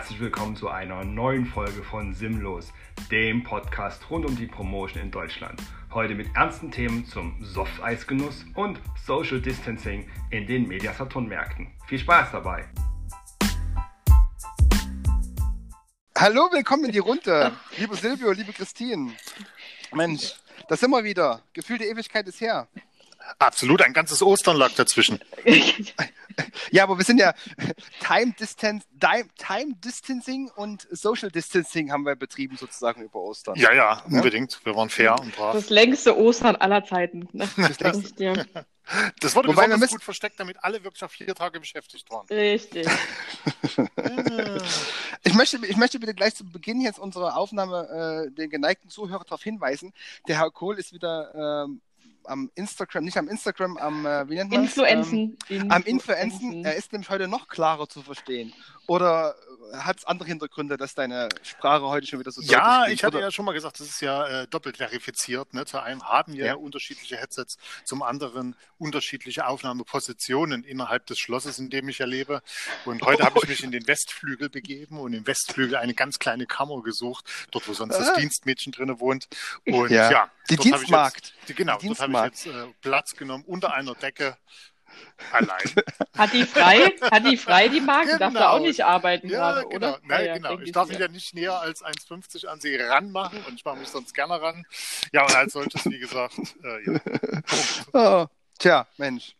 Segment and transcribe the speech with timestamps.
[0.00, 2.72] herzlich willkommen zu einer neuen Folge von Simlos,
[3.10, 5.60] dem Podcast rund um die Promotion in Deutschland.
[5.92, 11.70] Heute mit ernsten Themen zum Softeisgenuss und Social Distancing in den Mediasaturn-Märkten.
[11.86, 12.66] Viel Spaß dabei!
[16.16, 17.52] Hallo, willkommen in die Runde.
[17.76, 19.12] Liebe Silvio, liebe Christine.
[19.92, 20.32] Mensch,
[20.70, 21.42] da sind wir wieder.
[21.52, 22.68] Gefühlte Ewigkeit ist her.
[23.38, 25.20] Absolut, ein ganzes Ostern lag dazwischen.
[26.70, 27.34] Ja, aber wir sind ja
[28.06, 33.56] Time, Distance, Time Distancing und Social Distancing haben wir betrieben sozusagen über Ostern.
[33.56, 34.60] Ja, ja, unbedingt.
[34.64, 35.54] Wir waren fair und brav.
[35.54, 37.28] Das längste Ostern aller Zeiten.
[37.32, 37.48] Ne?
[37.56, 38.46] Das ich dir.
[39.20, 42.10] Das wurde Wobei wir besonders müssen- gut versteckt, damit alle wirklich auf vier Tage beschäftigt
[42.10, 42.26] waren.
[42.26, 42.88] Richtig.
[45.22, 49.22] Ich möchte, ich möchte bitte gleich zu Beginn jetzt unserer Aufnahme äh, den geneigten Zuhörer
[49.22, 49.92] darauf hinweisen,
[50.26, 51.80] der Herr Kohl ist wieder ähm,
[52.24, 55.36] am Instagram, nicht am Instagram, am, äh, wie nennt man Influenzen.
[55.48, 56.64] Ähm, am Influenzen.
[56.64, 58.52] Er ist nämlich heute noch klarer zu verstehen.
[58.90, 59.36] Oder
[59.72, 63.26] hat es andere Hintergründe, dass deine Sprache heute schon wieder so Ja, ich hatte Oder-
[63.26, 65.54] ja schon mal gesagt, das ist ja äh, doppelt verifiziert.
[65.54, 65.64] Ne?
[65.64, 66.54] Zu einem haben wir Ja.
[66.56, 72.42] unterschiedliche Headsets, zum anderen unterschiedliche Aufnahmepositionen innerhalb des Schlosses, in dem ich ja lebe.
[72.84, 76.46] Und heute habe ich mich in den Westflügel begeben und im Westflügel eine ganz kleine
[76.46, 78.16] Kammer gesucht, dort wo sonst das Ah.
[78.18, 79.28] Dienstmädchen drin wohnt.
[79.66, 80.10] Und Ja.
[80.10, 81.34] ja, Die dort habe ich Dienstmagd.
[81.46, 84.36] Jetzt, genau, Die dort habe ich jetzt äh, Platz genommen unter einer Decke.
[85.32, 85.58] Allein.
[86.16, 86.92] Hat die frei?
[87.10, 88.18] Hat die frei, die Marke?
[88.18, 88.48] Darf da Genau.
[88.52, 89.76] auch nicht arbeiten Ja, gerade, genau.
[89.76, 89.98] oder?
[90.04, 90.58] Nein, Ja, genau.
[90.60, 93.88] Ich darf mich ja nicht näher als 1,50 an sie ranmachen und ich mache mich
[93.88, 94.64] sonst gerne ran.
[95.12, 97.00] Ja, und als solches, wie gesagt, äh, ja.
[97.92, 98.26] Oh,
[98.58, 99.34] tja, Mensch.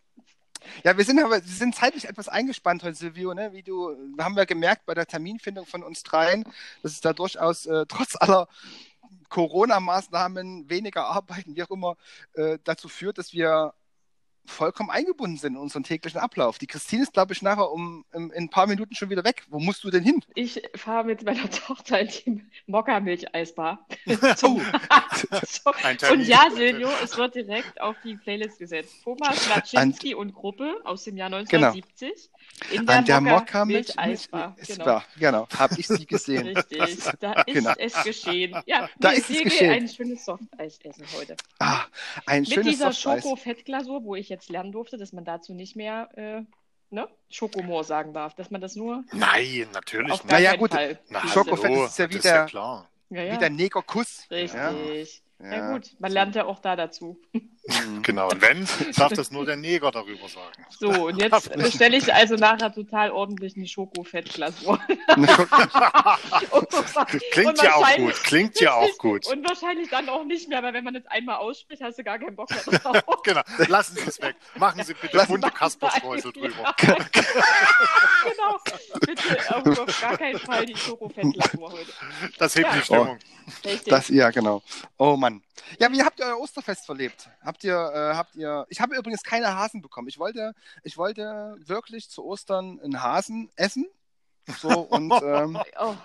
[0.84, 3.53] Ja, wir sind aber wir sind zeitlich etwas eingespannt heute, Silvio, ne?
[3.53, 6.45] Wie du, haben wir gemerkt bei der Terminfindung von uns dreien,
[6.83, 8.47] dass es da durchaus äh, trotz aller
[9.30, 11.97] Corona-Maßnahmen, weniger Arbeiten, wie auch immer,
[12.35, 13.73] äh, dazu führt, dass wir
[14.46, 16.58] vollkommen eingebunden sind in unseren täglichen Ablauf.
[16.58, 19.45] Die Christine ist, glaube ich, nachher um in, in ein paar Minuten schon wieder weg.
[19.48, 20.23] Wo musst du denn hin?
[20.34, 23.86] Ich fahre mit meiner Tochter in die Mokka-Milch-Eisbar.
[24.42, 24.61] Oh.
[26.12, 28.95] Und ja, Silvio, es wird direkt auf die Playlist gesetzt.
[29.05, 32.30] Thomas Laczynski und Gruppe aus dem Jahr 1970
[32.73, 34.56] in der, an der Mokka Mokka-Milch Milch-Eisbar.
[34.58, 35.02] ist Genau.
[35.18, 36.48] Genau, habe ich sie gesehen.
[36.48, 36.79] Richtig,
[37.20, 37.73] da ist Genau.
[37.79, 38.56] es geschehen.
[38.67, 39.70] Ja, Da ich ist es sehe geschehen.
[39.73, 41.36] ein schönes Softeis essen heute.
[41.58, 41.80] Ah,
[42.27, 42.92] ein Mit schönes dieser.
[42.92, 46.42] Schoko-Fettglasur, wo ich jetzt lernen durfte, dass man dazu nicht mehr äh,
[46.91, 50.33] ne, Schokomor sagen darf, dass man das nur Nein, natürlich auf nicht.
[50.33, 50.70] Naja, gut.
[51.11, 51.27] Na.
[51.29, 52.89] Schokofett ist ja wieder- ja klar.
[53.11, 53.35] Ja, ja.
[53.35, 54.27] Wie der Negerkuss.
[54.30, 54.61] Richtig.
[54.61, 54.73] Ja.
[55.42, 55.57] Ja.
[55.57, 55.73] Ja.
[55.73, 57.20] gut, man lernt ja auch da dazu.
[57.67, 58.03] Mhm.
[58.03, 58.29] Genau.
[58.31, 58.67] Und wenn,
[58.97, 60.65] darf das nur der Neger darüber sagen.
[60.71, 64.81] So, und jetzt bestelle ich also nachher total ordentlich eine Schokofettglasur.
[65.09, 65.47] Eine Schoko-
[67.33, 68.15] Klingt ja auch gut.
[68.25, 69.27] Klingt ja auch gut.
[69.27, 72.19] Und wahrscheinlich dann auch nicht mehr, weil wenn man das einmal ausspricht, hast du gar
[72.19, 73.03] keinen Bock mehr drauf.
[73.25, 73.43] Genau.
[73.69, 74.37] Lassen Sie es weg.
[74.57, 76.75] Machen Sie bitte bunte Kasperstreusel drüber.
[76.79, 76.97] genau.
[79.01, 81.92] Bitte auf, auf gar keinen Fall die Schokofettglasur heute.
[82.39, 82.75] Das hebt Ja.
[82.77, 83.19] die Stimmung.
[83.65, 83.91] Richtig.
[83.91, 84.63] Das, ja, genau.
[84.97, 85.42] Oh Mann.
[85.79, 87.29] Ja, wie habt ihr euer Osterfest verlebt?
[87.50, 90.06] Habt ihr, äh, habt ihr, ich habe übrigens keine Hasen bekommen.
[90.06, 93.88] Ich wollte, ich wollte wirklich zu Ostern einen Hasen essen.
[94.61, 95.96] So, und, ähm, oh,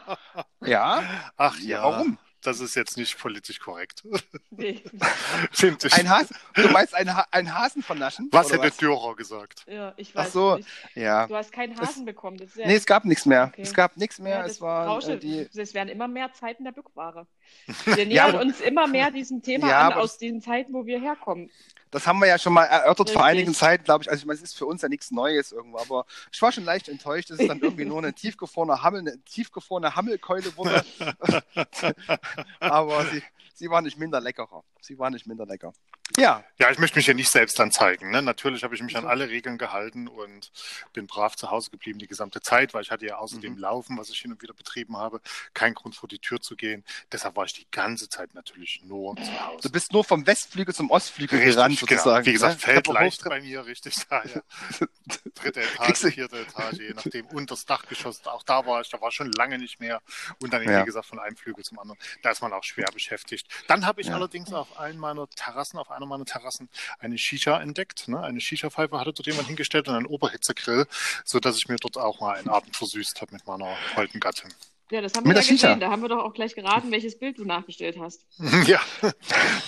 [0.65, 1.03] ja,
[1.37, 1.83] Ach ja.
[1.83, 2.17] warum?
[2.45, 4.03] Das ist jetzt nicht politisch korrekt.
[4.51, 4.81] nee.
[5.51, 5.93] Finde ich.
[5.93, 8.29] Ein Hasen, du meinst einen, ha einen Hasen vernaschen?
[8.31, 9.65] Was hätte Dürer gesagt?
[9.67, 10.69] Ja, ich Ach weiß so, nicht.
[10.95, 11.27] Ja.
[11.27, 12.37] Du hast keinen Hasen bekommen.
[12.37, 13.49] Das ist ja Nee, es gab nichts mehr.
[13.51, 13.61] Okay.
[13.63, 14.39] Es gab nichts mehr.
[14.39, 15.49] Ja, es war Rausche, äh, die.
[15.55, 17.25] Es werden immer mehr Zeiten der Bückware.
[17.85, 20.85] Wir nähern Ja, aber- uns immer mehr diesem Thema Ja, an, aus den Zeiten, wo
[20.85, 21.49] wir herkommen.
[21.95, 23.39] Das haben wir ja schon mal erörtert vor Richtig.
[23.39, 24.09] einigen Zeiten, glaube ich.
[24.09, 26.65] Also ich meine, es ist für uns ja nichts Neues irgendwo, aber ich war schon
[26.65, 30.83] leicht enttäuscht, dass es dann irgendwie nur eine tiefgefrorene Hammel, eine tiefgefrorene Hammelkeule wurde.
[32.59, 33.23] aber sie,
[33.53, 34.65] sie war nicht minder leckerer.
[34.81, 35.71] Sie war nicht minder lecker.
[36.17, 38.11] Ja, Ja, ich möchte mich ja nicht selbst anzeigen.
[38.11, 38.21] Ne?
[38.21, 39.07] Natürlich habe ich mich an So.
[39.09, 40.51] alle Regeln gehalten und
[40.93, 43.59] bin brav zu Hause geblieben die gesamte Zeit, weil ich hatte ja außerdem Mhm.
[43.59, 45.19] Laufen, was ich hin und wieder betrieben habe,
[45.53, 46.85] keinen Grund vor die Tür zu gehen.
[47.11, 49.67] Deshalb war ich die ganze Zeit natürlich nur zu Hause.
[49.67, 51.89] du bist nur vom Westflügel zum Ostflügel Richtig, gerannt, genau.
[52.01, 52.25] sozusagen.
[52.25, 52.59] Wie gesagt, ne?
[52.61, 53.95] fällt leicht bei mir, richtig.
[54.07, 54.41] Da, ja.
[55.35, 57.25] Dritte Etage, vierte Etage, je nachdem.
[57.27, 60.01] Und das Dachgeschoss, auch da war ich, da war schon lange nicht mehr.
[60.41, 60.81] Und dann, Ja.
[60.81, 61.99] wie gesagt, von einem Flügel zum anderen.
[62.21, 63.47] Da ist man auch schwer beschäftigt.
[63.67, 64.15] Dann habe ich Ja.
[64.15, 66.69] allerdings auf einen meiner Terrassen, auf einer meiner Terrassen,
[66.99, 68.07] eine Shisha entdeckt.
[68.07, 68.21] Ne?
[68.21, 70.85] Eine Shisha-Pfeife hatte dort jemand hingestellt und einen Oberhitzegrill,
[71.23, 74.53] sodass ich mir dort auch mal einen Abend versüßt habe mit meiner holden Gattin.
[74.91, 75.79] Ja, das haben Mit wir ja gesehen.
[75.79, 78.23] Da haben wir doch auch gleich geraten, welches Bild du nachgestellt hast.
[78.67, 78.79] ja,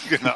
[0.10, 0.36] genau.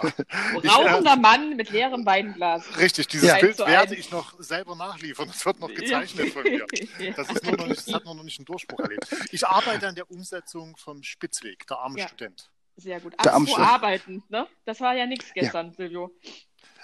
[0.62, 2.64] Ich, Rauchender Mann mit leerem Weinglas.
[2.80, 3.38] Richtig, dieses Ja.
[3.38, 5.28] Bild werde ich noch selber nachliefern.
[5.28, 6.66] Das wird noch gezeichnet von mir.
[7.16, 9.08] Das, ist nur noch nicht, das hat nur noch nicht einen Durchbruch erlebt.
[9.32, 12.02] Ich arbeite an der Umsetzung vom Spitzweg, der arme.
[12.02, 12.50] Student.
[12.76, 13.14] Sehr gut.
[13.18, 14.48] Apropos arbeiten, ne?
[14.66, 16.12] Das war ja nichts gestern, Silvio.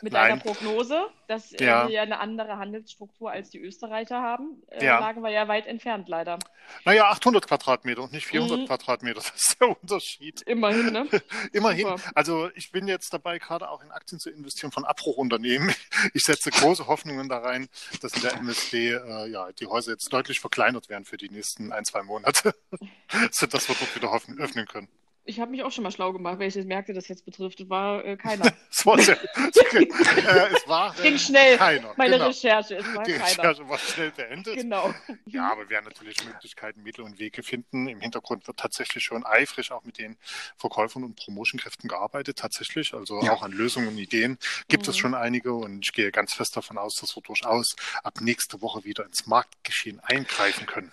[0.04, 0.34] Mit Nein.
[0.34, 1.88] einer Prognose, dass Ja.
[1.88, 5.00] wir ja eine andere Handelsstruktur als die Österreicher haben, äh, Ja.
[5.00, 6.38] lagen wir ja weit entfernt, leider.
[6.86, 8.66] Naja, 800 Quadratmeter und nicht 400 Mhm.
[8.68, 9.16] Quadratmeter.
[9.22, 10.44] Das ist der Unterschied.
[10.44, 11.08] Immerhin, ne?
[11.52, 11.88] Immerhin.
[11.88, 12.12] Super.
[12.14, 15.74] Also ich bin jetzt dabei, gerade auch in Aktien zu investieren von Abbruchunternehmen.
[16.14, 17.68] Ich setze große Hoffnungen da rein,
[18.02, 21.72] dass in der MSD äh, ja, die Häuser jetzt deutlich verkleinert werden für die nächsten
[21.72, 22.54] ein, zwei Monate,
[23.32, 24.90] sodass wir dort wieder hoffen, öffnen können.
[25.30, 27.70] Ich habe mich auch schon mal schlau gemacht, welche Märkte das jetzt betrifft.
[27.70, 28.46] War äh, keiner.
[28.72, 29.18] Es war, sehr,
[29.76, 29.88] äh,
[30.56, 31.58] es war äh, Ging schnell.
[31.58, 31.94] keiner.
[31.98, 32.28] Meine genau.
[32.28, 33.26] Recherche, es war Die keiner.
[33.28, 34.56] Recherche war schnell beendet.
[34.56, 34.94] Genau.
[35.26, 37.88] Ja, aber wir werden natürlich Möglichkeiten, Mittel und Wege finden.
[37.88, 40.18] Im Hintergrund wird tatsächlich schon eifrig auch mit den
[40.58, 42.94] Verkäufern und Promotionkräften gearbeitet, tatsächlich.
[42.94, 43.34] Also Ja.
[43.34, 44.38] auch an Lösungen und Ideen
[44.70, 45.00] gibt es Mhm.
[45.02, 48.84] schon einige und ich gehe ganz fest davon aus, dass wir durchaus ab nächste Woche
[48.86, 50.92] wieder ins Marktgeschehen eingreifen können.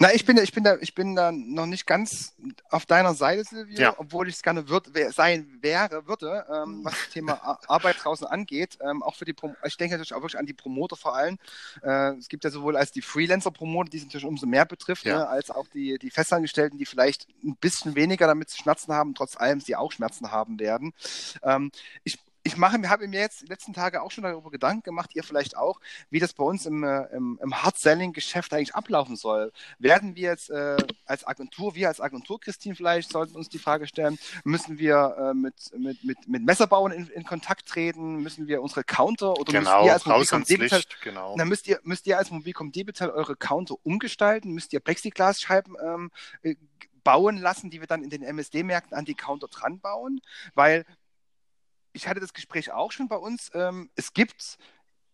[0.00, 2.34] Na, ich bin, da- ich bin da, ich bin da noch nicht ganz
[2.70, 3.94] auf deiner Seite, Silvio, Ja.
[3.98, 6.84] obwohl ich es gerne würd, wär, sein wäre, würde, ähm, Mhm.
[6.84, 8.78] was das Thema Ar- Arbeit draußen angeht.
[8.82, 11.38] Ähm, auch für die, Prom ich denke natürlich auch wirklich an die Promoter vor allem.
[11.82, 15.18] Äh, es gibt ja sowohl als die Freelancer-Promoter, die es natürlich umso mehr betrifft, Ja.
[15.18, 19.14] ne, als auch die, die Festangestellten, die vielleicht ein bisschen weniger damit zu schmerzen haben,
[19.14, 20.92] trotz allem sie auch Schmerzen haben werden.
[21.44, 21.70] Ähm,
[22.02, 22.18] ich
[22.50, 25.22] ich mache mir, habe mir jetzt die letzten Tage auch schon darüber Gedanken gemacht, ihr
[25.22, 25.80] vielleicht auch,
[26.10, 29.52] wie das bei uns im, äh, im, im Hard-Selling-Geschäft eigentlich ablaufen soll.
[29.78, 30.76] Werden wir jetzt äh,
[31.06, 35.34] als Agentur, wir als Agentur, Christine, vielleicht sollten uns die Frage stellen, müssen wir äh,
[35.34, 38.16] mit, mit, mit, mit Messerbauern in, in Kontakt treten?
[38.16, 41.36] Müssen wir unsere Counter oder genau, müsst ihr als Mobilcom Debitel, Licht, genau.
[41.36, 44.52] dann müsst ihr, müsst ihr als Mobilcom Debitel eure Counter umgestalten?
[44.52, 46.10] Müsst ihr Plexiglasscheiben ähm,
[46.42, 46.56] äh,
[47.04, 50.20] bauen lassen, die wir dann in den MSD-Märkten an die Counter dran bauen?
[50.54, 50.84] Weil
[51.92, 53.50] ich hatte das Gespräch auch schon bei uns.
[53.54, 54.58] Ähm, es gibt,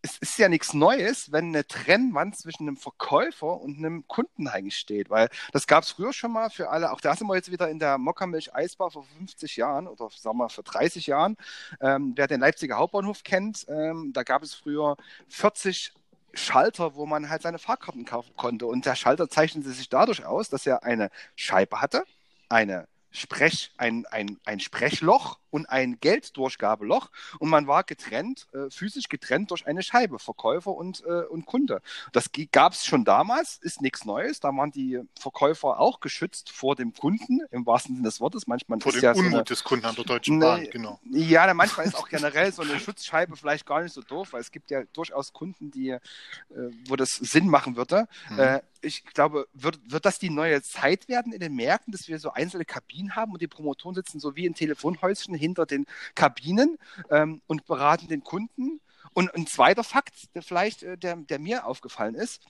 [0.03, 4.79] es ist ja nichts Neues, wenn eine Trennwand zwischen einem Verkäufer und einem Kunden eigentlich
[4.79, 6.93] steht, weil das gab es früher schon mal für alle.
[6.93, 10.39] Auch da sind wir jetzt wieder in der Mokkamilch Eisbar vor 50 Jahren oder sagen
[10.39, 11.37] wir vor 30 Jahren.
[11.81, 14.97] Ähm, wer den Leipziger Hauptbahnhof kennt, ähm, da gab es früher
[15.29, 15.93] 40
[16.35, 18.67] Schalter, wo man halt seine Fahrkarten kaufen konnte.
[18.67, 22.05] Und der Schalter zeichnete sich dadurch aus, dass er eine Scheibe hatte,
[22.49, 29.09] eine Sprech, ein, ein, ein Sprechloch und ein Gelddurchgabeloch und man war getrennt, äh, physisch
[29.09, 31.81] getrennt durch eine Scheibe, Verkäufer und, äh, und Kunde.
[32.13, 34.39] Das gab es schon damals, ist nichts Neues.
[34.39, 38.47] Da waren die Verkäufer auch geschützt vor dem Kunden, im wahrsten Sinne des Wortes.
[38.47, 40.39] Manchmal Vor dem ja so Unmut eine, des Kunden an der Deutschen.
[40.39, 41.01] Bahn, genau.
[41.11, 44.53] ja, manchmal ist auch generell so eine Schutzscheibe vielleicht gar nicht so doof, weil es
[44.53, 46.01] gibt ja durchaus Kunden, die, äh,
[46.87, 48.07] wo das Sinn machen würde.
[48.29, 48.39] Mhm.
[48.39, 52.19] Äh, ich glaube, wird, wird das die neue Zeit werden in den Märkten, dass wir
[52.19, 56.79] so einzelne Kabinen haben und die Promotoren sitzen so wie in Telefonhäuschen hinter den Kabinen
[57.11, 58.81] ähm, und beraten den Kunden?
[59.13, 62.43] Und ein zweiter Fakt, der vielleicht, äh, der, der mir aufgefallen ist,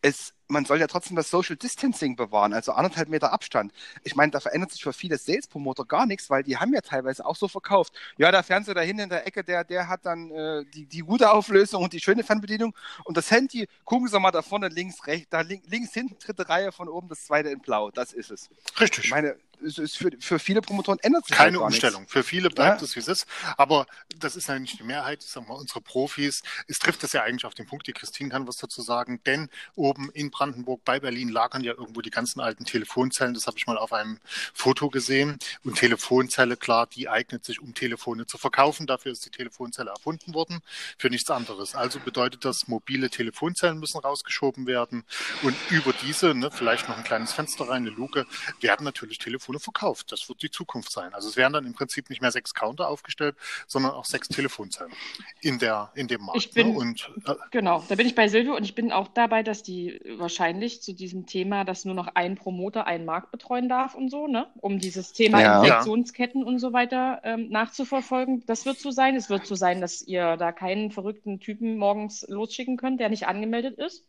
[0.00, 3.72] es, man soll ja trotzdem das Social Distancing bewahren, also anderthalb Meter Abstand.
[4.04, 7.26] Ich meine, da verändert sich für viele Sales-Promoter gar nichts, weil die haben ja teilweise
[7.26, 7.92] auch so verkauft.
[8.16, 11.00] Ja, der Fernseher da hinten in der Ecke, der, der hat dann äh, die, die
[11.00, 12.74] gute Auflösung und die schöne Fernbedienung.
[13.04, 16.48] Und das Handy, gucken Sie mal da vorne links, rechts, da link, links hinten, dritte
[16.48, 17.90] Reihe von oben, das zweite in blau.
[17.90, 18.48] Das ist es.
[18.74, 19.10] Ich Richtig.
[19.10, 22.06] meine, es ist für, für viele Promotoren ändert sich Keine halt Umstellung.
[22.08, 22.84] Für viele bleibt Ja.
[22.84, 23.26] es, wie es ist.
[23.56, 23.86] Aber
[24.18, 25.22] das ist ja nicht die Mehrheit.
[25.24, 28.30] Ich sag mal, unsere Profis, es trifft es ja eigentlich auf den Punkt, die Christine
[28.30, 32.40] kann was dazu sagen, denn oben in Brandenburg bei Berlin lagern ja irgendwo die ganzen
[32.40, 33.34] alten Telefonzellen.
[33.34, 34.18] Das habe ich mal auf einem
[34.54, 35.38] Foto gesehen.
[35.64, 38.86] Und Telefonzelle, klar, die eignet sich, um Telefone zu verkaufen.
[38.86, 40.60] Dafür ist die Telefonzelle erfunden worden,
[40.98, 41.74] für nichts anderes.
[41.74, 45.04] Also bedeutet das, mobile Telefonzellen müssen rausgeschoben werden.
[45.42, 48.26] Und über diese, ne, vielleicht noch ein kleines Fenster rein, eine Luke,
[48.60, 50.12] werden natürlich Telefone verkauft.
[50.12, 51.14] Das wird die Zukunft sein.
[51.14, 53.36] Also es werden dann im Prinzip nicht mehr sechs Counter aufgestellt,
[53.66, 54.92] sondern auch sechs Telefonzellen
[55.40, 56.38] in, der, in dem Markt.
[56.38, 56.78] Ich bin- ne?
[56.78, 60.00] Und äh, Genau, da bin ich bei Silvio und ich bin auch dabei, dass die
[60.18, 64.26] wahrscheinlich zu diesem Thema, dass nur noch ein Promoter einen Markt betreuen darf und so,
[64.26, 64.46] ne?
[64.60, 65.62] Um dieses Thema Ja.
[65.62, 68.44] Infektionsketten und so weiter ähm, nachzuverfolgen.
[68.46, 69.16] Das wird so sein.
[69.16, 73.26] Es wird so sein, dass ihr da keinen verrückten Typen morgens losschicken könnt, der nicht
[73.26, 74.04] angemeldet ist.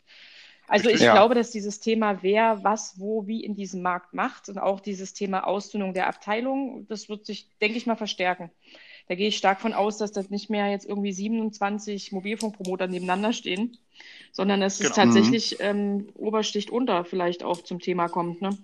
[0.68, 1.02] Also ich.
[1.02, 1.14] Ja.
[1.14, 5.14] glaube, dass dieses Thema, wer was wo wie in diesem Markt macht und auch dieses
[5.14, 8.52] Thema Ausdünnung der Abteilung, das wird sich, denke ich mal, verstärken.
[9.08, 13.32] Da gehe ich stark von aus, dass das nicht mehr jetzt irgendwie 27 Mobilfunkpromoter nebeneinander
[13.32, 13.78] stehen,
[14.34, 14.96] sondern dass es Genau.
[14.96, 18.42] tatsächlich ähm, Obersticht unter vielleicht auch zum Thema kommt.
[18.42, 18.58] Ne?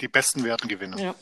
[0.00, 0.98] die Besten werden gewinnen.
[0.98, 1.14] Ja,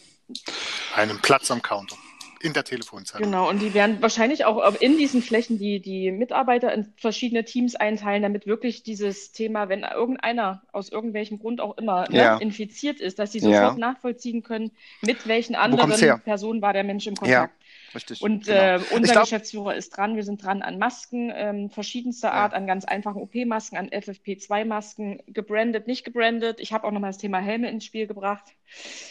[0.97, 1.97] Einen Platz am Counter
[2.44, 3.24] in der Telefonzelle.
[3.24, 3.48] genau.
[3.48, 8.22] Und die werden wahrscheinlich auch in diesen Flächen die, die Mitarbeiter in verschiedene Teams einteilen,
[8.22, 12.36] damit wirklich dieses Thema, wenn irgendeiner aus irgendwelchem Grund auch immer ne, Ja.
[12.36, 13.62] infiziert ist, dass sie Ja.
[13.62, 14.70] sofort nachvollziehen können,
[15.00, 17.54] mit welchen anderen Personen war der Mensch im Kontakt.
[17.94, 18.20] Richtig.
[18.22, 18.58] Und genau.
[18.58, 20.16] äh, unser glaub- Geschäftsführer ist dran.
[20.16, 22.34] Wir sind dran an Masken ähm, verschiedenster Ja.
[22.34, 26.58] Art, an ganz einfachen OP-Masken, an FFP2-Masken, gebrandet, nicht gebrandet.
[26.60, 28.44] Ich habe auch nochmal das Thema Helme ins Spiel gebracht.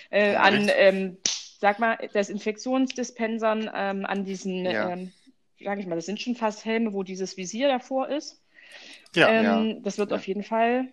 [0.10, 0.76] Äh, an, Echt?
[0.78, 1.18] ähm,
[1.64, 4.90] sag mal, Desinfektionsdispensern, ähm, an diesen Ja.
[4.92, 5.14] ähm,
[5.62, 8.44] sage ich mal, das sind schon fast Helme, wo dieses Visier davor ist.
[9.16, 9.82] Ja, ähm, ja.
[9.84, 10.18] Das wird Ja.
[10.18, 10.92] auf jeden Fall.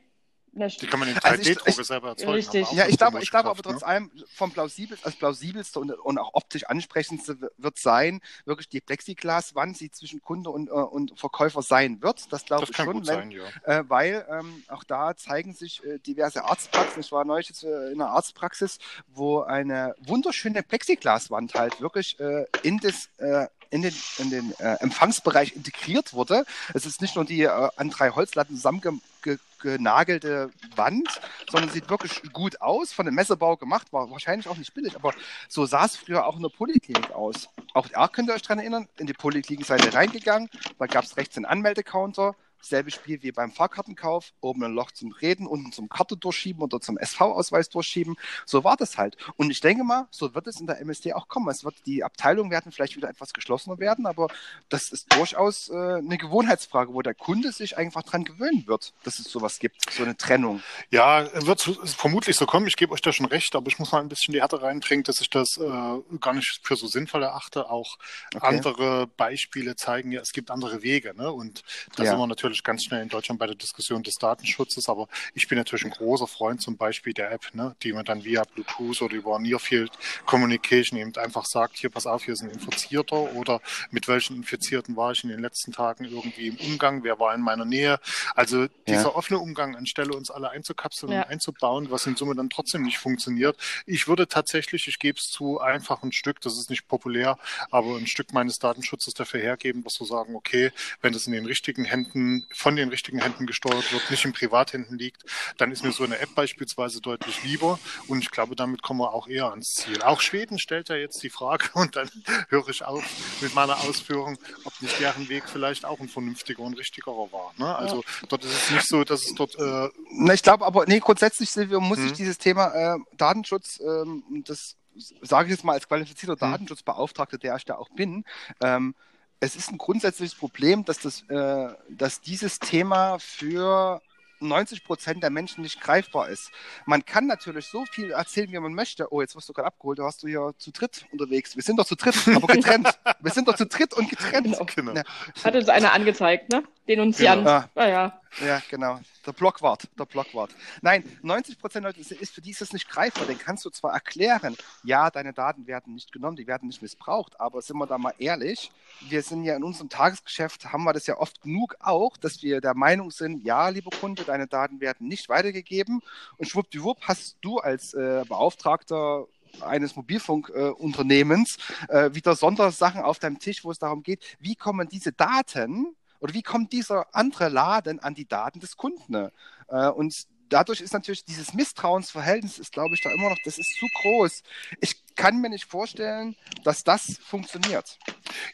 [0.52, 2.32] Die kann man in Also ich- 3D-Drucker ich- selber erzeugen.
[2.32, 2.72] Richtig.
[2.72, 6.34] Ja, ich glaube, ich glaube aber trotz allem vom plausibel, also plausibelste und, und auch
[6.34, 12.02] optisch ansprechendste wird sein, wirklich die Plexiglaswand, die zwischen Kunde und, äh, und Verkäufer sein
[12.02, 12.32] wird.
[12.32, 13.78] Das glaube ich kann schon, gut wenn, sein, ja.
[13.80, 17.00] äh, weil ähm, auch da zeigen sich äh, diverse Arztpraxen.
[17.00, 18.78] Ich war neulich jetzt äh, in einer Arztpraxis,
[19.08, 24.74] wo eine wunderschöne Plexiglaswand halt wirklich äh, in das äh, in den, in den äh,
[24.80, 26.44] Empfangsbereich integriert wurde.
[26.74, 32.60] Es ist nicht nur die äh, an drei Holzlatten zusammengenagelte Wand, sondern sieht wirklich gut
[32.60, 35.14] aus, von dem Messebau gemacht, war wahrscheinlich auch nicht billig, aber
[35.48, 37.48] so sah es früher auch in der Poliklinik aus.
[37.74, 41.36] Auch da könnt ihr euch dran erinnern, in die Poliklinikseite reingegangen, da gab es rechts
[41.36, 46.16] den Anmeldecounter, Selbe Spiel wie beim Fahrkartenkauf, oben ein Loch zum Reden, unten zum Karte
[46.16, 48.16] durchschieben oder zum SV-Ausweis durchschieben.
[48.46, 49.16] So war das halt.
[49.36, 51.48] Und ich denke mal, so wird es in der MSD auch kommen.
[51.48, 54.28] Es wird, die Abteilungen werden vielleicht wieder etwas geschlossener werden, aber
[54.68, 59.18] das ist durchaus äh, eine Gewohnheitsfrage, wo der Kunde sich einfach dran gewöhnen wird, dass
[59.18, 60.62] es sowas gibt, so eine Trennung.
[60.90, 62.66] Ja, wird vermutlich so kommen.
[62.66, 65.04] Ich gebe euch da schon recht, aber ich muss mal ein bisschen die Härte reinbringen,
[65.04, 67.68] dass ich das äh, gar nicht für so sinnvoll erachte.
[67.70, 67.96] Auch
[68.34, 68.56] Okay.
[68.56, 71.14] andere Beispiele zeigen ja, es gibt andere Wege.
[71.16, 71.30] Ne?
[71.32, 71.62] Und
[71.96, 72.10] da Ja.
[72.10, 74.88] sind wir natürlich ganz schnell in Deutschland bei der Diskussion des Datenschutzes.
[74.88, 77.74] Aber ich bin natürlich ein großer Freund zum Beispiel der App, ne?
[77.82, 79.90] die man dann via Bluetooth oder über Nearfield
[80.26, 84.96] Communication eben einfach sagt, hier pass auf, hier ist ein Infizierter oder mit welchen Infizierten
[84.96, 87.98] war ich in den letzten Tagen irgendwie im Umgang, wer war in meiner Nähe.
[88.34, 89.14] Also dieser Ja.
[89.14, 91.22] offene Umgang, anstelle uns alle einzukapseln Ja.
[91.22, 93.56] und einzubauen, was in Summe dann trotzdem nicht funktioniert.
[93.86, 97.38] Ich würde tatsächlich, ich gebe es zu, einfach ein Stück, das ist nicht populär,
[97.70, 101.46] aber ein Stück meines Datenschutzes dafür hergeben, dass wir sagen, okay, wenn das in den
[101.46, 105.24] richtigen Händen, von den richtigen Händen gesteuert wird, nicht in Privathänden liegt,
[105.58, 109.12] dann ist mir so eine App beispielsweise deutlich lieber und ich glaube, damit kommen wir
[109.12, 110.02] auch eher ans Ziel.
[110.02, 112.10] Auch Schweden stellt ja jetzt die Frage und dann
[112.48, 113.04] höre ich auf
[113.40, 117.52] mit meiner Ausführung, ob nicht deren Weg vielleicht auch ein vernünftiger und richtigerer war.
[117.56, 117.74] Ne?
[117.76, 120.98] Also dort ist es nicht so, dass es dort äh, Na, ich glaube aber, nee,
[121.00, 122.06] grundsätzlich, Silvio, muss Mhm.
[122.06, 124.76] ich dieses Thema äh, Datenschutz, ähm, das
[125.22, 126.52] sage ich jetzt mal als qualifizierter Mhm.
[126.52, 128.24] Datenschutzbeauftragter, der ich da auch bin,
[128.60, 128.94] ähm,
[129.40, 134.00] es ist ein grundsätzliches Problem, dass, das, äh, dass dieses Thema für
[134.40, 136.50] 90 Prozent der Menschen nicht greifbar ist.
[136.86, 139.12] Man kann natürlich so viel erzählen, wie man möchte.
[139.12, 141.56] Oh, jetzt wirst du gerade abgeholt, da warst du hier zu dritt unterwegs.
[141.56, 142.88] Wir sind doch zu dritt, aber getrennt.
[143.20, 144.46] Wir sind doch zu dritt und getrennt.
[144.46, 144.64] Genau.
[144.64, 144.94] genau.
[144.94, 145.02] Ja.
[145.44, 146.62] Hat uns einer angezeigt, ne?
[146.88, 147.44] Denunziant.
[147.44, 147.64] Genau.
[147.74, 148.20] Naja.
[148.44, 149.00] Ja, genau.
[149.30, 150.50] Der Blockwart, der Blockwart.
[150.82, 153.26] Nein, 90 Prozent Leute ist, für die ist das nicht greifbar.
[153.26, 157.38] Den kannst du zwar erklären, ja, deine Daten werden nicht genommen, die werden nicht missbraucht,
[157.38, 158.72] aber sind wir da mal ehrlich,
[159.08, 162.60] wir sind ja in unserem Tagesgeschäft, haben wir das ja oft genug auch, dass wir
[162.60, 166.02] der Meinung sind, ja, lieber Kunde, deine Daten werden nicht weitergegeben
[166.36, 169.28] und schwuppdiwupp hast du als äh, Beauftragter
[169.60, 171.56] eines Mobilfunkunternehmens
[171.88, 176.34] äh, wieder Sondersachen auf deinem Tisch, wo es darum geht, wie kommen diese Daten oder
[176.34, 179.30] wie kommt dieser andere Laden an die Daten des Kunden?
[179.68, 183.74] Äh, und dadurch ist natürlich dieses Misstrauensverhältnis, ist glaube ich da immer noch, das ist
[183.78, 184.42] zu groß.
[184.80, 187.98] Ich kann mir nicht vorstellen, dass das funktioniert.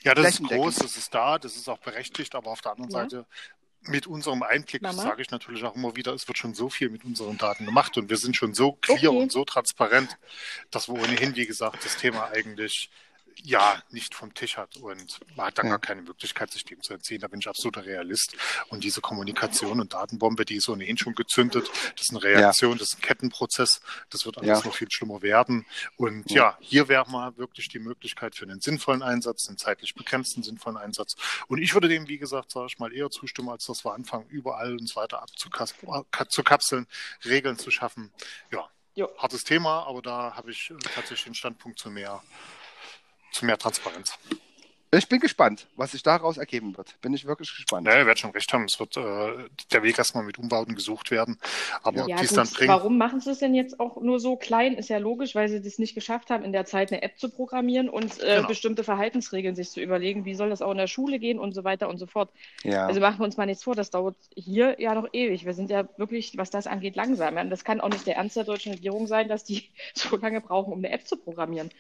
[0.02, 2.90] Ja, das ist groß, das ist da, das ist auch berechtigt, aber auf der anderen
[2.90, 3.00] Ja.
[3.02, 3.26] Seite
[3.88, 7.04] mit unserem Einblick, sage ich natürlich auch immer wieder, es wird schon so viel mit
[7.04, 9.22] unseren Daten gemacht und wir sind schon so clear Okay.
[9.22, 10.18] und so transparent,
[10.72, 12.90] dass wir ohnehin, wie gesagt, das Thema eigentlich
[13.42, 15.72] ja nicht vom Tisch hat und man hat dann Ja.
[15.72, 17.20] gar keine Möglichkeit, sich dem zu entziehen.
[17.20, 18.36] Da bin ich absoluter Realist.
[18.68, 21.68] Und diese Kommunikation und Datenbombe, die ist ohnehin schon gezündet.
[21.94, 23.80] Das ist eine Reaktion, das ist ein Kettenprozess.
[24.10, 24.64] Das wird alles Ja.
[24.64, 25.66] noch viel schlimmer werden.
[25.96, 26.36] Und Ja.
[26.36, 30.76] ja, hier wäre mal wirklich die Möglichkeit für einen sinnvollen Einsatz, einen zeitlich begrenzten sinnvollen
[30.76, 31.14] Einsatz.
[31.48, 34.26] Und ich würde dem, wie gesagt, sage ich mal, eher zustimmen, als dass wir anfangen,
[34.28, 36.86] überall uns weiter abzukapseln,
[37.24, 38.12] Regeln zu schaffen.
[38.52, 39.10] Ja, Jo.
[39.18, 42.22] hartes Thema, aber da habe ich äh, tatsächlich den Standpunkt zu mehr,
[43.32, 44.18] zu mehr Transparenz.
[44.92, 46.98] Ich bin gespannt, was sich daraus ergeben wird.
[47.00, 47.86] Bin ich wirklich gespannt.
[47.86, 48.64] Ja, ihr werdet schon recht haben.
[48.64, 51.38] Es wird äh, der Weg erstmal mit Umbauten gesucht werden.
[51.82, 52.68] Aber Ja, gut, dann bringt.
[52.70, 54.74] warum machen sie es denn jetzt auch nur so klein?
[54.74, 57.28] Ist ja logisch, weil sie das nicht geschafft haben, in der Zeit eine App zu
[57.30, 58.48] programmieren und äh, Genau.
[58.48, 61.64] bestimmte Verhaltensregeln sich zu überlegen, wie soll das auch in der Schule gehen und so
[61.64, 62.30] weiter und so fort.
[62.62, 62.86] Ja.
[62.86, 65.44] Also machen wir uns mal nichts vor, das dauert hier ja noch ewig.
[65.44, 67.36] Wir sind ja wirklich, was das angeht, langsam.
[67.36, 70.40] Und das kann auch nicht der Ernst der deutschen Regierung sein, dass die so lange
[70.40, 71.70] brauchen, um eine App zu programmieren.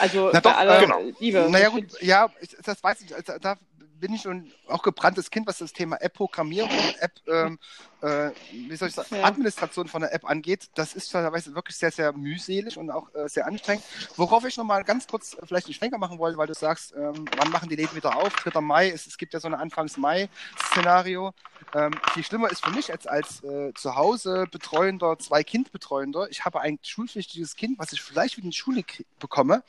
[0.00, 1.00] Also Na bei doch, aller äh, genau.
[1.20, 1.46] Liebe.
[1.50, 3.14] Naja gut, ja, ich- das weiß ich.
[3.14, 3.56] Also, da
[3.98, 6.70] bin ich schon auch gebranntes Kind, was das Thema App-Programmierung,
[7.00, 7.58] App, ähm,
[8.04, 9.24] äh, wie soll ich sagen, Ja.
[9.24, 13.28] Administration von der App angeht, das ist teilweise wirklich sehr, sehr mühselig und auch äh,
[13.28, 13.84] sehr anstrengend.
[14.16, 17.24] Worauf ich nochmal ganz kurz äh, vielleicht einen Schwenker machen wollte, weil du sagst, ähm,
[17.36, 18.34] wann machen die Läden wieder auf?
[18.34, 18.60] 3.
[18.60, 21.32] Mai, es, es gibt ja so ein Anfangs-Mai-Szenario.
[21.74, 26.28] Ähm, viel schlimmer ist für mich jetzt als äh, zu Hause betreuender, zwei Kind betreuender.
[26.30, 28.84] Ich habe ein schulpflichtiges Kind, was ich vielleicht wieder in die Schule
[29.18, 29.62] bekomme,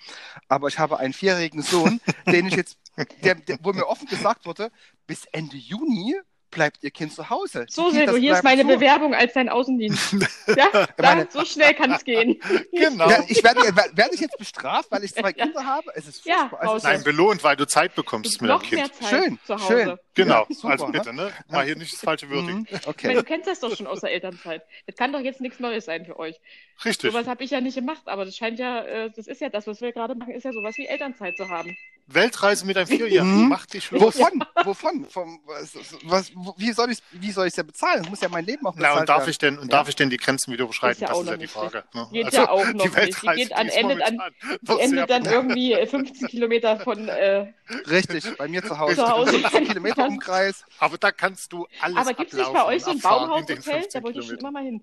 [0.49, 2.77] aber ich habe einen vierjährigen Sohn, den ich jetzt,
[3.23, 4.71] der, der, wo mir offen gesagt wurde,
[5.07, 6.15] bis Ende Juni
[6.55, 7.65] bleibt ihr Kind zu Hause.
[7.69, 8.67] So, Silvo, hier ist meine zu.
[8.69, 10.15] Bewerbung als dein Außendienst.
[10.47, 12.39] Ja, da, meine- so schnell kann es gehen.
[12.71, 13.09] Genau.
[13.09, 15.91] Ja, ich werde, werde ich jetzt bestraft, weil ich zwei Kinder habe?
[15.95, 16.71] Es ist Ja, furchtbar.
[16.77, 18.71] es ist, Nein, belohnt, weil du Zeit bekommst mit dem Kind.
[18.71, 19.67] mehr Zeit Schön, zu Hause.
[19.67, 19.97] schön.
[20.15, 21.31] Genau, Ja, super, also bitte, ne?
[21.49, 22.59] Mal hier nicht das falsche würdigen.
[22.59, 23.13] Mhm, Ich meine, okay.
[23.13, 24.63] du kennst das doch schon aus der Elternzeit.
[24.87, 26.39] Das kann doch jetzt nichts Neues sein für euch.
[26.83, 27.11] Richtig.
[27.11, 29.67] Sowas habe ich ja nicht gemacht, aber das scheint ja, äh, das ist ja das,
[29.67, 31.75] was wir gerade machen, ist ja sowas wie Elternzeit zu haben.
[32.07, 33.43] Weltreise mit einem Vierjährigen.
[33.43, 33.49] Mhm.
[33.49, 34.01] Mach dich los.
[34.19, 34.43] Wovon?
[34.63, 35.05] Wovon?
[35.09, 38.03] Vom, was, was, wie soll ich wie soll ich ja bezahlen?
[38.03, 38.93] Ich muss ja mein Leben auch bezahlen.
[38.95, 39.79] Na, und darf ich denn, und Ja.
[39.79, 40.95] darf ich denn die Grenzen wieder überschreiten?
[40.97, 41.83] Ist ja das auch ist ja die nicht Frage.
[41.93, 42.07] Ne?
[42.11, 42.85] Geht ja auch noch die nicht.
[42.85, 44.19] Die Weltreise, geht an- endet an-
[44.61, 47.07] Die endet dann irgendwie 15 Kilometer von.
[47.07, 47.51] Äh,
[47.89, 48.95] Richtig, bei mir zu Hause.
[48.97, 49.39] Zu Hause.
[49.39, 49.67] 15
[50.07, 50.65] Kilometer Umkreis.
[50.79, 53.61] Aber da kannst du alles aber gibt es nicht bei euch so ein Baumhaushotel?
[53.61, 54.81] 15 Da wollte ich schon immer mal hin.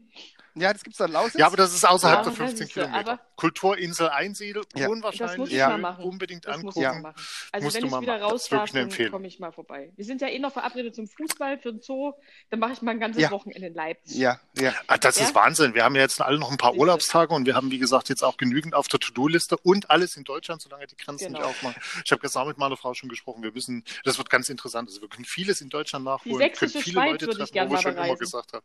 [0.54, 1.38] Ja, das gibt's da in Lausitz.
[1.40, 3.21] Ja, aber das ist außerhalb Ja, der das 15 siehst du, Kilometer.
[3.37, 4.88] Kulturinsel Einsiedel, Ja.
[4.88, 5.30] unwahrscheinlich.
[5.30, 5.68] Das muss ich Ja.
[5.71, 6.04] mal machen.
[6.04, 6.78] Unbedingt Das muss angucken.
[6.78, 6.92] ich Ja.
[6.92, 7.14] mal machen.
[7.52, 8.21] Also Musst wenn du ich mal wieder machen.
[8.23, 9.92] Das ist raus wirklich darf, eine dann komme ich mal vorbei.
[9.97, 12.12] Wir sind ja eh noch verabredet zum Fußball, für den Zoo.
[12.50, 13.30] Dann mache ich mal ein ganzes Ja.
[13.30, 14.16] Wochenende in Leipzig.
[14.18, 14.75] Ja, ja.
[14.87, 15.25] Ah, das Ja?
[15.25, 15.75] ist Wahnsinn.
[15.75, 16.75] Wir haben ja jetzt alle noch ein paar.
[16.75, 20.25] Urlaubstage und wir haben, wie gesagt, jetzt auch genügend auf der To-Do-Liste und alles in
[20.25, 21.38] Deutschland, solange die Grenzen Genau.
[21.40, 21.80] nicht aufmachen.
[22.04, 23.42] Ich habe gestern auch mit meiner Frau schon gesprochen.
[23.42, 24.88] Wir müssen, das wird ganz interessant.
[24.88, 26.38] Also wir können vieles in Deutschland nachholen.
[26.38, 28.02] Die sächsische können viele Schweiz Leute würde ich treffen, gern wo ich mal schon immer
[28.02, 28.18] bereisen.
[28.21, 28.64] gesagt habe.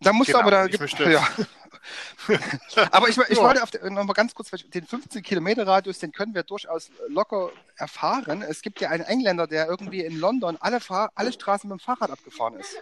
[0.00, 0.66] Da musst Genau, du aber da.
[0.66, 1.28] ich möchte- ja.
[2.92, 3.44] aber ich, ich Ja.
[3.44, 6.90] wollte auf der, noch mal ganz kurz, den 15 Kilometer Radius, den können wir durchaus
[7.08, 8.42] locker erfahren.
[8.42, 11.82] Es gibt ja einen Engländer, der irgendwie in London alle, Fahr alle Straßen mit dem
[11.82, 12.76] Fahrrad abgefahren ist.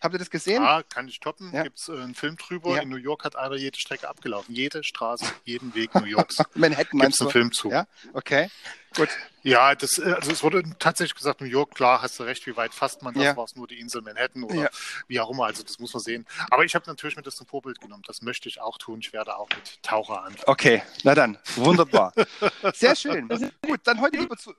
[0.00, 0.62] Habt ihr das gesehen?
[0.62, 1.52] Ja, kann ich toppen.
[1.52, 1.64] Ja.
[1.64, 2.76] Gibt es äh, einen Film drüber.
[2.76, 2.82] Ja.
[2.82, 4.54] In New York hat einer jede Strecke abgelaufen.
[4.54, 6.38] Jede Straße, jeden Weg New Yorks.
[6.54, 7.24] Manhattan Gibt meinst es du?
[7.24, 7.70] einen Film zu.
[7.70, 8.48] Ja, okay.
[8.96, 9.08] Gut.
[9.42, 12.56] Ja, das, äh, also es wurde tatsächlich gesagt, New York, klar, hast du recht, wie
[12.56, 13.24] weit fasst man das?
[13.24, 13.36] Ja.
[13.36, 14.68] War es nur die Insel Manhattan oder Ja.
[15.08, 16.26] wie auch immer, also das muss man sehen.
[16.50, 18.02] Aber ich habe natürlich mir das zum Vorbild genommen.
[18.06, 19.00] Das möchte ich auch tun.
[19.00, 20.44] Ich werde auch mit Taucher anfangen.
[20.46, 21.38] Okay, na dann.
[21.56, 22.12] Wunderbar.
[22.74, 23.28] Sehr schön.
[23.66, 24.54] Gut, dann heute lieber zu.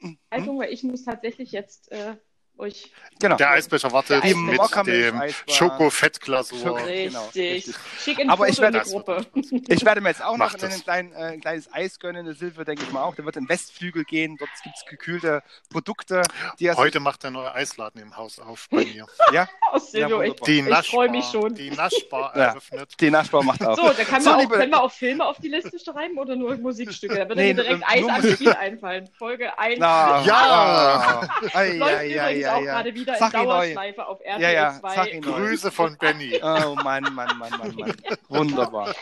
[0.00, 0.16] Hm?
[0.30, 2.16] Haltung, weil ich muss tatsächlich jetzt äh,
[2.58, 2.90] euch.
[3.20, 3.36] Genau.
[3.36, 5.20] Der Eisbecher wartet Die mit dem.
[5.48, 6.58] Schoko-Fettglasur.
[6.58, 7.06] Schoko- Richtig.
[7.08, 7.74] genau, richtig.
[8.00, 9.26] Schick ein Aber ich werde in die Gruppe.
[9.68, 12.24] Ich werde mir jetzt auch noch ein, klein, äh, ein kleines Eis gönnen.
[12.26, 13.14] Der Silve, denke ich mal auch.
[13.16, 14.36] Der wird in Westflügel gehen.
[14.38, 16.22] Dort gibt es gekühlte Produkte.
[16.58, 19.06] Die er Heute macht der neue Eisladen im Haus auf bei mir.
[19.32, 20.46] ja, Aus Silvio, ich, wunderbar.
[20.46, 21.54] Die ich Naschbar, freue mich schon.
[21.54, 22.42] Die Naschbar Ja.
[22.44, 23.00] eröffnet.
[23.00, 23.76] den Nachbar macht auf.
[23.76, 26.36] So, da kann So, man auch, können wir auch Filme auf die Liste schreiben oder
[26.36, 27.14] nur Musikstücke?
[27.16, 28.32] Da wird Nee, mir direkt Eis am.
[28.32, 29.08] Spiel einfallen.
[29.18, 29.78] Folge 1.
[29.80, 31.28] Na, Ja!
[31.52, 32.64] Ei, Läuft ei, übrigens ei, auch ei.
[32.64, 33.44] gerade wieder in Sag neu.
[33.44, 34.94] Dauerschleife auf RTL Ja, ja, 2.
[34.94, 35.32] sag ihn neu.
[35.32, 36.38] Grüße von Benny.
[36.42, 37.94] Oh Mann, Mann, Mann, Mann, Mann.
[38.28, 38.94] Wunderbar.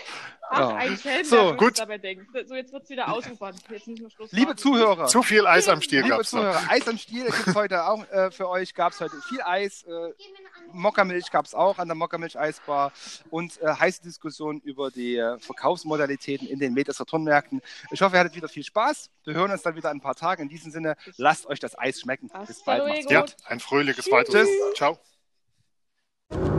[0.49, 0.77] Ach, Ja.
[0.77, 1.79] ein Schelm, So, der gut.
[1.79, 2.27] dabei denkt.
[2.47, 3.55] So, jetzt wird es wieder ausufern.
[3.55, 4.59] Jetzt müssen wir Schluss Liebe machen.
[4.59, 6.39] Zuhörer, Zu viel Eis am Stiel liebe gab's da.
[6.39, 8.75] Zuhörer, Eis am Stiel gibt es heute auch äh, für euch.
[8.75, 9.83] Gab es heute viel Eis.
[9.85, 9.91] Äh,
[10.73, 12.93] Mokkamilch gab es auch an der Mokkamilch-Eisbar
[13.31, 17.61] und äh, heiße Diskussionen über die äh, Verkaufsmodalitäten in den Media-Saturn-Märkten.
[17.91, 19.11] Ich hoffe, ihr hattet wieder viel Spaß.
[19.25, 20.43] Wir hören uns dann wieder in ein paar Tagen.
[20.43, 22.31] In diesem Sinne, lasst euch das Eis schmecken.
[22.47, 22.87] Bis bald.
[22.87, 23.13] Macht's gut.
[23.13, 24.49] Ja, ein fröhliches weiteres.
[24.49, 24.99] Tschüss.
[26.31, 26.56] Ciao.